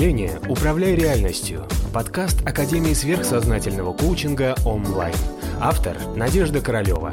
[0.00, 5.14] мышления «Управляй реальностью»– подкаст Академии сверхсознательного коучинга онлайн.
[5.60, 7.12] Автор– Надежда Королева.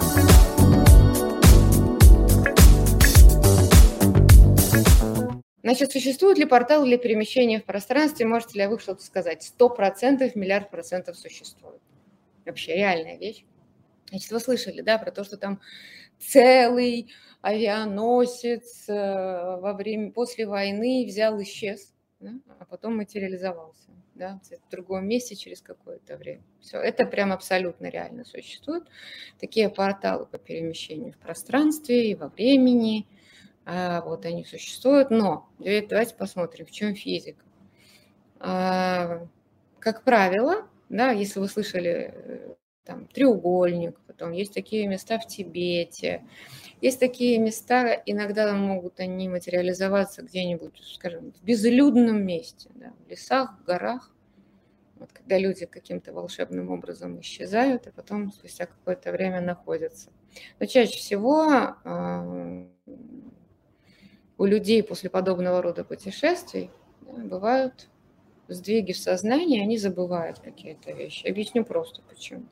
[5.63, 8.25] Значит, существует ли портал для перемещения в пространстве?
[8.25, 9.43] Можете ли вы что-то сказать?
[9.43, 11.81] Сто процентов, миллиард процентов существует.
[12.45, 13.43] Вообще реальная вещь.
[14.11, 15.59] Значит, вы слышали, да, про то, что там
[16.19, 17.09] целый
[17.41, 25.07] авианосец э, во время, после войны взял, исчез, да, а потом материализовался да, в другом
[25.07, 26.41] месте через какое-то время.
[26.59, 28.83] Все, это прям абсолютно реально существует.
[29.39, 33.07] Такие порталы по перемещению в пространстве и во времени,
[33.65, 37.43] а, вот они существуют, но давайте посмотрим, в чем физика.
[38.39, 39.27] А,
[39.79, 46.25] как правило, да, если вы слышали э, там треугольник, потом есть такие места в Тибете,
[46.81, 53.59] есть такие места, иногда могут они материализоваться где-нибудь, скажем, в безлюдном месте, да, в лесах,
[53.59, 54.11] в горах,
[54.95, 60.09] вот, когда люди каким-то волшебным образом исчезают, и потом спустя какое-то время находятся.
[60.59, 62.67] Но чаще всего э,
[64.39, 67.87] у людей после подобного рода путешествий да, бывают
[68.47, 71.27] сдвиги в сознании, они забывают какие-то вещи.
[71.27, 72.45] Объясню просто почему.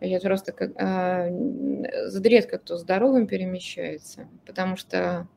[0.00, 5.28] Я просто как, а, редко кто здоровым перемещается, потому что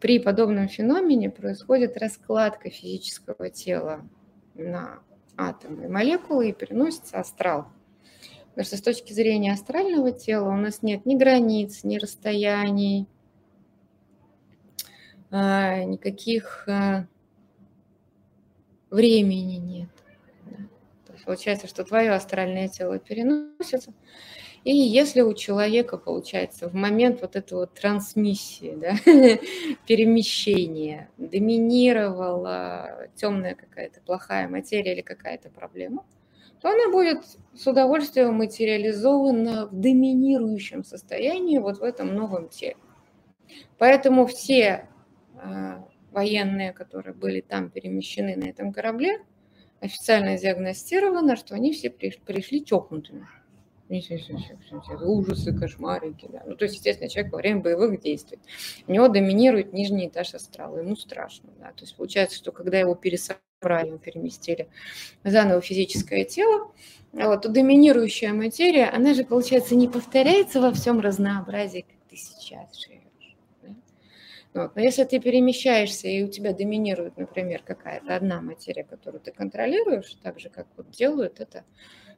[0.00, 4.08] при подобном феномене происходит раскладка физического тела
[4.54, 5.00] на
[5.36, 7.68] атомы и молекулы и переносится астрал.
[8.50, 13.06] Потому что с точки зрения астрального тела у нас нет ни границ, ни расстояний,
[15.30, 17.06] а, никаких а,
[18.90, 19.88] времени нет.
[21.26, 23.92] Получается, что твое астральное тело переносится.
[24.62, 28.94] И если у человека, получается, в момент вот этого трансмиссии, да,
[29.86, 36.06] перемещения, доминировала темная какая-то плохая материя или какая-то проблема,
[36.60, 37.24] то она будет
[37.54, 42.76] с удовольствием материализована в доминирующем состоянии вот в этом новом теле.
[43.78, 44.88] Поэтому все
[45.34, 45.76] э,
[46.12, 49.20] военные, которые были там перемещены на этом корабле,
[49.80, 53.26] официально диагностировано, что они все пришли чокнутыми.
[55.00, 56.28] Ужасы, кошмарики.
[56.32, 56.42] Да.
[56.44, 58.38] Ну, то есть, естественно, человек во время боевых действий.
[58.88, 61.50] У него доминирует нижний этаж астрала, ему страшно.
[61.60, 61.66] Да.
[61.66, 64.68] То есть получается, что когда его пересобрали, его переместили
[65.22, 66.72] заново физическое тело,
[67.12, 72.76] вот, то доминирующая материя, она же, получается, не повторяется во всем разнообразии, как ты сейчас
[72.76, 73.05] живешь.
[74.56, 74.74] Вот.
[74.74, 80.16] Но если ты перемещаешься, и у тебя доминирует, например, какая-то одна материя, которую ты контролируешь,
[80.22, 81.64] так же, как вот делают это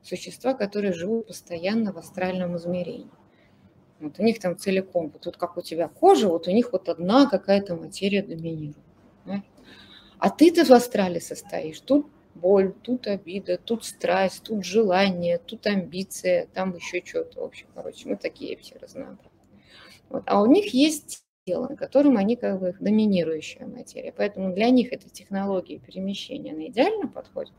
[0.03, 3.11] существа, которые живут постоянно в астральном измерении.
[3.99, 6.89] Вот у них там целиком, вот, вот как у тебя кожа, вот у них вот
[6.89, 8.77] одна какая-то материя доминирует.
[9.27, 9.43] Да?
[10.21, 11.81] А ты-то в астрале состоишь.
[11.81, 12.07] Тут
[12.37, 17.41] боль, тут обида, тут страсть, тут желание, тут амбиция, там еще что-то.
[17.41, 19.33] В общем, короче, мы такие все разнообразные.
[20.09, 20.23] Вот.
[20.27, 24.13] А у них есть тело, на котором они как бы доминирующая материя.
[24.15, 27.55] Поэтому для них эта технология перемещения, она идеально подходит.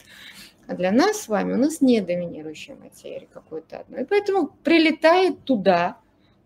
[0.68, 4.04] А для нас с вами у нас не доминирующая материя какой-то одной.
[4.04, 5.98] И поэтому прилетает туда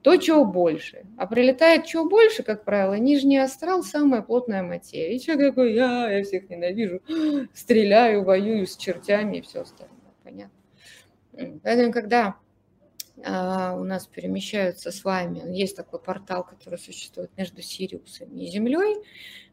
[0.03, 1.03] то, чего больше.
[1.17, 5.15] А прилетает чего больше, как правило, нижний астрал– самая плотная материя.
[5.15, 7.01] И человек такой, я, я всех ненавижу,
[7.53, 10.13] стреляю, воюю с чертями и все остальное.
[10.23, 11.59] Понятно?
[11.63, 12.35] Поэтому, когда
[13.25, 15.55] у нас перемещаются с вами.
[15.55, 18.97] Есть такой портал, который существует между Сириусом и Землей.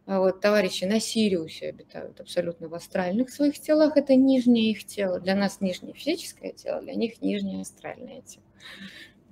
[0.07, 3.97] А вот товарищи на Сириусе обитают абсолютно в астральных своих телах.
[3.97, 5.21] Это нижнее их тело.
[5.21, 8.45] Для нас нижнее физическое тело, для них нижнее астральное тело.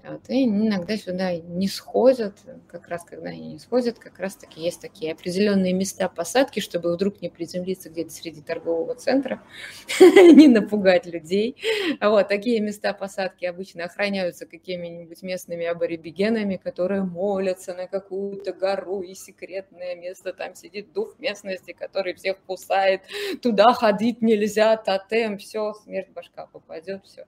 [0.08, 4.62] Вот, и иногда сюда не сходят, как раз когда они не сходят, как раз таки
[4.62, 9.42] есть такие определенные места посадки, чтобы вдруг не приземлиться где-то среди торгового центра,
[10.00, 11.56] не напугать людей.
[12.00, 19.14] Вот, такие места посадки обычно охраняются какими-нибудь местными аборигенами, которые молятся на какую-то гору, и
[19.14, 23.02] секретное место, там сидит дух местности, который всех кусает,
[23.42, 27.26] туда ходить нельзя, тотем, все, смерть башка попадет, все.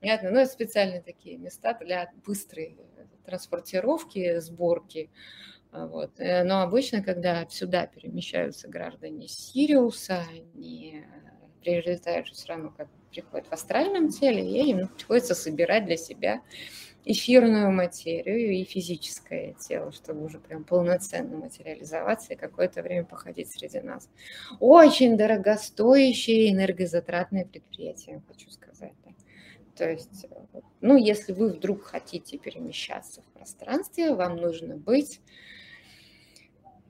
[0.00, 2.78] Понятно, но ну, это специальные такие места для быстрой
[3.26, 5.10] транспортировки, сборки.
[5.72, 6.18] А, вот.
[6.18, 10.24] Э, но обычно, когда сюда перемещаются граждане Сириуса,
[10.54, 11.04] они
[11.62, 16.40] прилетают же все равно, как приходят в астральном теле, и им приходится собирать для себя
[17.04, 23.80] эфирную материю и физическое тело, чтобы уже прям полноценно материализоваться и какое-то время походить среди
[23.80, 24.08] нас.
[24.60, 28.92] Очень дорогостоящее энергозатратное предприятие, хочу сказать.
[29.04, 29.09] Да.
[29.80, 30.26] То есть,
[30.82, 35.22] ну, если вы вдруг хотите перемещаться в пространстве, вам нужно быть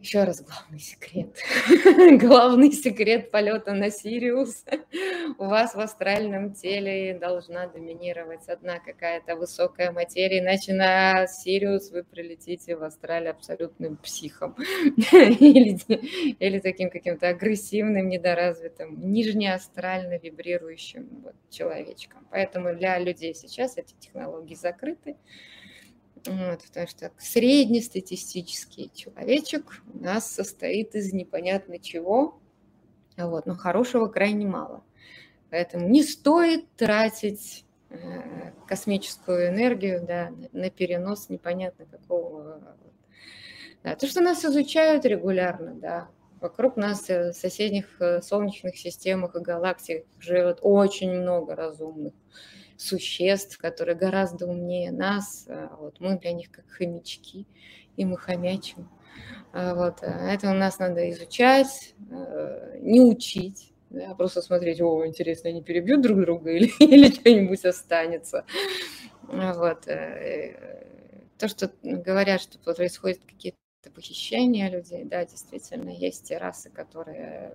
[0.00, 1.36] Еще раз главный секрет.
[2.18, 4.64] главный секрет полета на Сириус.
[5.38, 12.02] У вас в астральном теле должна доминировать одна какая-то высокая материя, иначе на Сириус вы
[12.02, 14.56] прилетите в астрале абсолютным психом
[15.12, 15.78] или,
[16.38, 22.26] или таким каким-то агрессивным, недоразвитым, нижнеастрально вибрирующим вот, человечком.
[22.30, 25.16] Поэтому для людей сейчас эти технологии закрыты.
[26.26, 32.38] Вот, потому что среднестатистический человечек у нас состоит из непонятно чего,
[33.16, 34.84] вот, но хорошего крайне мало.
[35.50, 42.60] Поэтому не стоит тратить э, космическую энергию да, на перенос непонятно какого.
[43.82, 46.08] Да, то, что нас изучают регулярно, да,
[46.40, 52.12] вокруг нас э, в соседних э, солнечных системах и галактиках живет очень много разумных
[52.80, 55.46] существ, которые гораздо умнее нас.
[55.48, 57.46] А вот мы для них как хомячки,
[57.96, 58.88] и мы хомячим.
[59.52, 59.98] А вот.
[60.02, 65.62] А это у нас надо изучать, э, не учить, да, просто смотреть, о, интересно, они
[65.62, 68.44] перебьют друг друга или, или что-нибудь останется.
[69.22, 69.86] Вот.
[69.88, 70.86] Э,
[71.38, 77.54] то, что говорят, что происходят какие-то похищения людей, да, действительно, есть те расы, которые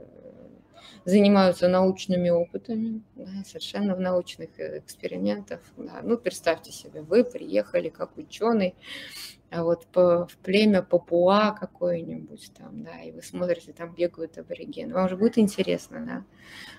[1.03, 5.61] занимаются научными опытами, да, совершенно в научных э, экспериментах.
[5.77, 5.99] Да.
[6.01, 8.75] Ну, представьте себе, вы приехали как ученый
[9.51, 14.93] а вот по, в племя Папуа какое-нибудь там, да, и вы смотрите, там бегают аборигены.
[14.93, 16.23] Вам же будет интересно, да,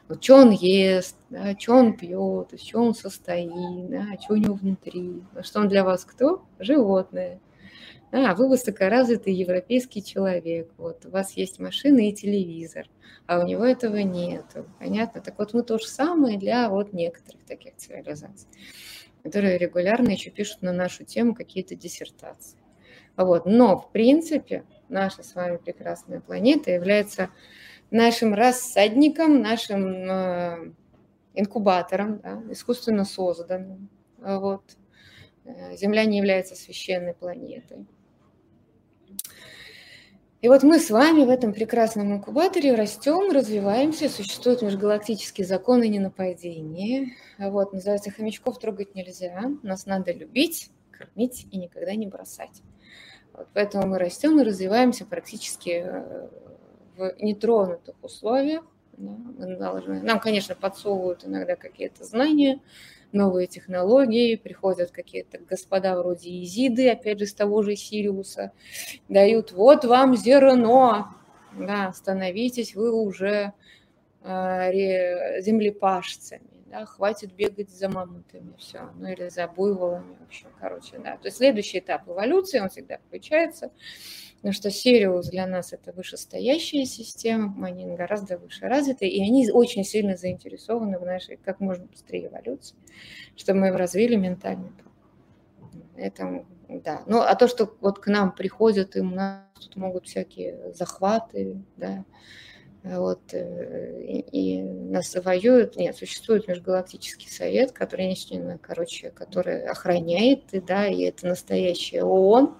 [0.09, 4.37] вот что он ест, да, что он пьет, из чего он состоит, да, что у
[4.37, 6.45] него внутри, что он для вас кто?
[6.59, 7.41] Животное.
[8.19, 12.87] А, вы высокоразвитый европейский человек, вот, у вас есть машина и телевизор,
[13.27, 14.47] а у него этого нет.
[14.79, 15.21] Понятно?
[15.21, 18.49] Так вот мы то же самое для вот некоторых таких цивилизаций,
[19.23, 22.59] которые регулярно еще пишут на нашу тему какие-то диссертации.
[23.19, 23.45] Вот.
[23.45, 27.29] Но, в принципе, наша с вами прекрасная планета является
[27.91, 30.73] нашим рассадником, нашим э,
[31.35, 33.91] инкубатором, да, искусственно созданным.
[34.17, 34.63] Вот.
[35.45, 37.87] Э, Земля не является священной планетой.
[40.43, 47.13] И вот мы с вами в этом прекрасном инкубаторе растем, развиваемся, существуют межгалактические законы ненападения.
[47.39, 52.63] Вот, называется, хомячков трогать нельзя, нас надо любить, кормить и никогда не бросать.
[53.33, 56.29] Вот, поэтому мы растем и развиваемся практически э,
[56.97, 58.63] в нетронутых условиях.
[58.99, 62.61] Да, мы должны, нам, конечно, подсовывают иногда какие-то знания,
[63.13, 68.53] новые технологии, приходят какие-то господа вроде Изиды, опять же, с того же Сириуса,
[69.09, 71.09] дают, вот вам зерно,
[71.59, 73.53] да, становитесь вы уже
[74.23, 81.17] э, землепашцами, да, хватит бегать за мамонтами, все, ну или за буйволами, вообще, короче, да.
[81.17, 83.71] То есть следующий этап эволюции, он всегда включается,
[84.37, 89.85] потому что Сириус для нас это вышестоящая система, они гораздо выше развиты, и они очень
[89.85, 92.77] сильно заинтересованы в нашей как можно быстрее эволюции,
[93.37, 94.71] чтобы мы развили ментальный
[95.97, 97.03] Это, да.
[97.07, 101.63] Ну, а то, что вот к нам приходят, и у нас тут могут всякие захваты,
[101.77, 102.05] да,
[102.95, 105.77] вот, э, и, и нас воюют.
[105.77, 108.15] Нет, существует межгалактический совет, который,
[108.61, 112.57] короче, который охраняет, и, да, и это настоящая ООН,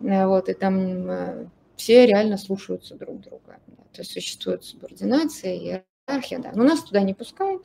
[0.00, 3.58] вот, и там э, все реально слушаются друг друга.
[3.92, 6.52] То есть существует субординация, иерархия, да.
[6.54, 7.62] Но нас туда не пускают.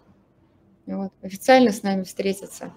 [0.85, 1.11] Вот.
[1.21, 2.73] Официально с нами встретиться.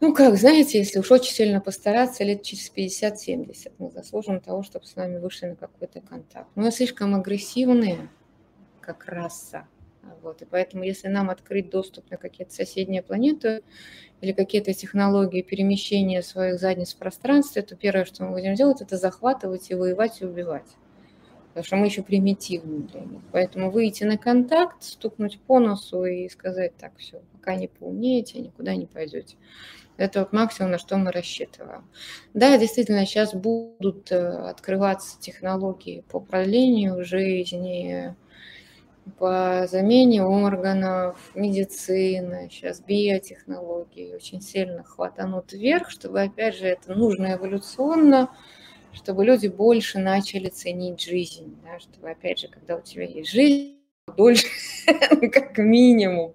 [0.00, 4.86] Ну, как, знаете, если уж очень сильно постараться, лет через 50-70 мы заслужим того, чтобы
[4.86, 6.48] с нами вышли на какой-то контакт.
[6.54, 8.08] Мы слишком агрессивные,
[8.80, 9.66] как раса.
[10.22, 13.62] Вот, и поэтому, если нам открыть доступ на какие-то соседние планеты
[14.24, 18.96] или какие-то технологии перемещения своих задниц в пространстве, то первое, что мы будем делать, это
[18.96, 20.66] захватывать и воевать и убивать.
[21.48, 23.20] Потому что мы еще примитивны для них.
[23.30, 28.74] Поэтому выйти на контакт, стукнуть по носу и сказать, так, все, пока не поумнеете, никуда
[28.74, 29.36] не пойдете.
[29.98, 31.84] Это вот максимум, на что мы рассчитываем.
[32.32, 38.16] Да, действительно, сейчас будут э, открываться технологии по продлению жизни,
[39.18, 47.34] по замене органов, медицина, сейчас биотехнологии очень сильно хватанут вверх, чтобы, опять же, это нужно
[47.34, 48.30] эволюционно,
[48.92, 53.74] чтобы люди больше начали ценить жизнь, да, чтобы, опять же, когда у тебя есть жизнь,
[54.16, 54.46] дольше,
[55.32, 56.34] как минимум.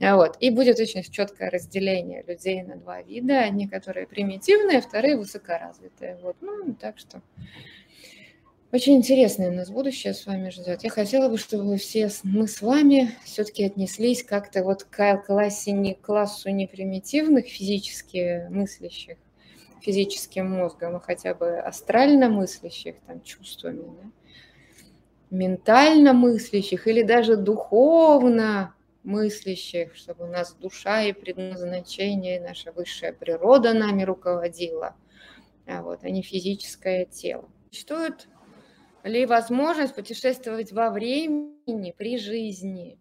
[0.00, 0.36] Вот.
[0.40, 3.40] И будет очень четкое разделение людей на два вида.
[3.40, 6.18] Одни, которые примитивные, вторые высокоразвитые.
[6.22, 6.36] Вот.
[6.40, 7.22] Ну, так что
[8.76, 10.84] очень интересное у нас будущее с вами ждет.
[10.84, 15.94] Я хотела бы, чтобы все мы с вами все-таки отнеслись как-то вот к классе, не,
[15.94, 19.16] классу не примитивных физически мыслящих,
[19.80, 24.10] физическим мозгом, а хотя бы астрально мыслящих, там, чувствами, да?
[25.30, 33.72] ментально мыслящих или даже духовно мыслящих, чтобы у нас душа и предназначение, наша высшая природа
[33.72, 34.94] нами руководила,
[35.66, 37.48] а вот, а не физическое тело.
[37.70, 38.28] Существует
[39.06, 42.98] ли возможность путешествовать во времени при жизни?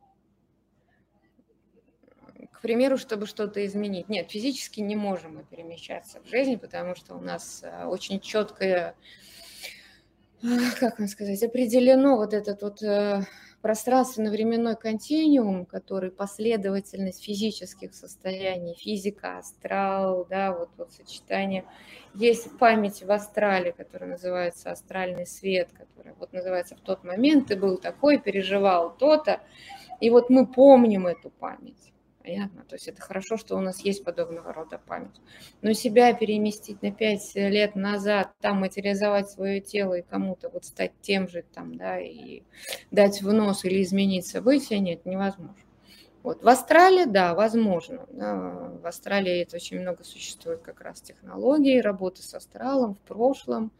[2.52, 4.10] К примеру, чтобы что-то изменить.
[4.10, 8.96] Нет, физически не можем мы перемещаться в жизни, потому что у нас а, очень четкое,
[10.80, 13.22] как вам сказать, определено вот этот вот э,
[13.66, 21.66] пространственно-временной континуум, который последовательность физических состояний, физика, астрал, да, вот, вот сочетание.
[22.14, 27.56] Есть память в астрале, которая называется астральный свет, который вот называется в тот момент ты
[27.56, 29.42] был такой, переживал то-то,
[30.00, 31.92] и вот мы помним эту память.
[32.26, 32.64] Понятно?
[32.68, 35.22] То есть это хорошо, что у нас есть подобного рода память.
[35.62, 40.94] Но себя переместить на пять лет назад, там материализовать свое тело и кому-то вот стать
[41.02, 42.42] тем же там, да, и
[42.90, 45.56] дать в нос или изменить события, нет, невозможно.
[46.24, 46.42] Вот.
[46.42, 48.08] В Австралии, да, возможно.
[48.10, 48.34] Да,
[48.82, 53.72] в Австралии это очень много существует как раз технологий, работы с астралом в прошлом,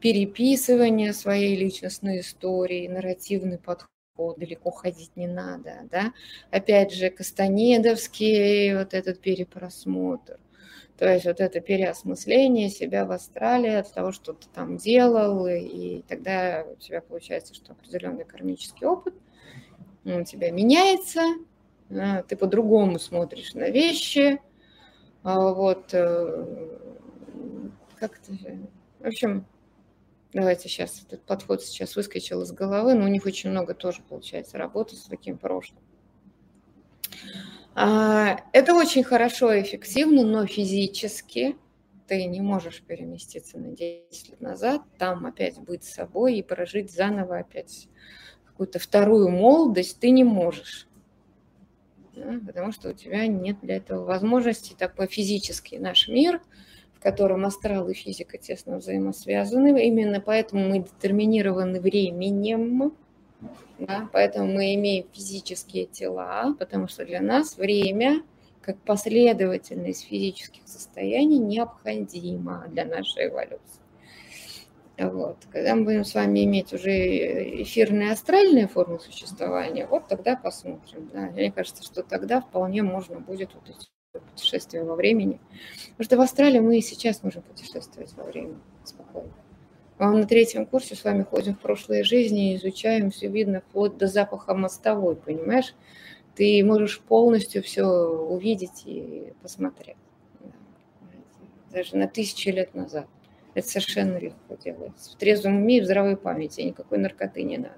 [0.00, 3.88] переписывание своей личностной истории, нарративный подход
[4.36, 6.12] далеко ходить не надо, да.
[6.50, 10.38] Опять же, Кастанедовский вот этот перепросмотр.
[10.98, 16.02] То есть вот это переосмысление себя в Австралии от того, что ты там делал, и
[16.08, 19.14] тогда у тебя получается, что определенный кармический опыт,
[20.04, 21.22] у тебя меняется,
[21.88, 24.40] ты по-другому смотришь на вещи,
[25.22, 26.68] а вот э,
[27.96, 28.32] как-то,
[28.98, 29.46] в общем,
[30.34, 34.58] Давайте сейчас, этот подход сейчас выскочил из головы, но у них очень много тоже получается
[34.58, 35.80] работы с таким прошлым.
[37.74, 41.56] А, это очень хорошо и эффективно, но физически
[42.06, 47.38] ты не можешь переместиться на 10 лет назад, там опять быть собой и прожить заново
[47.38, 47.88] опять
[48.44, 50.88] какую-то вторую молодость ты не можешь.
[52.14, 54.74] Да, потому что у тебя нет для этого возможности.
[54.76, 56.42] Такой физический наш мир–
[56.98, 59.86] в котором астрал и физика тесно взаимосвязаны.
[59.86, 62.92] Именно поэтому мы детерминированы временем,
[63.78, 68.22] да, поэтому мы имеем физические тела, потому что для нас время
[68.60, 73.80] как последовательность физических состояний необходима для нашей эволюции.
[74.98, 75.36] Вот.
[75.52, 81.08] Когда мы будем с вами иметь уже эфирные астральные формы существования, вот тогда посмотрим.
[81.12, 81.30] Да.
[81.30, 83.86] Мне кажется, что тогда вполне можно будет вот эти
[84.20, 85.40] путешествия во времени.
[85.90, 89.32] Потому что в Австралии мы и сейчас можем путешествовать во времени спокойно.
[89.98, 93.96] Мы на третьем курсе с вами ходим в прошлые жизни и изучаем, все видно, вплоть
[93.96, 95.74] до запаха мостовой, понимаешь?
[96.36, 99.96] Ты можешь полностью все увидеть и посмотреть.
[101.72, 103.06] Даже на тысячи лет назад.
[103.54, 105.10] Это совершенно легко делается.
[105.10, 106.60] В трезвом уме и в здравой памяти.
[106.60, 107.74] Никакой наркоты не надо.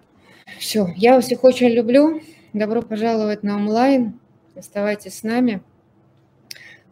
[0.59, 2.21] Все, я вас всех очень люблю.
[2.53, 4.21] Добро пожаловать на онлайн.
[4.55, 5.63] Оставайтесь с нами.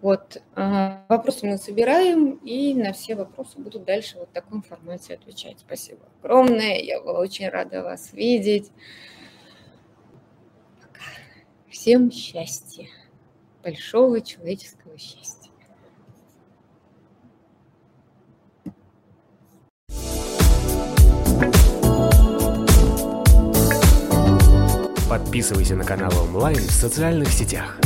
[0.00, 5.14] Вот, а, вопросы мы собираем, и на все вопросы будут дальше вот в таком формате
[5.14, 5.59] отвечать.
[5.59, 8.71] Спасибо огромное, я была очень рада вас видеть.
[10.81, 11.05] Пока.
[11.69, 12.87] Всем счастья,
[13.64, 15.50] большого человеческого счастья.
[25.09, 27.81] Подписывайся на канал онлайн в социальных сетях.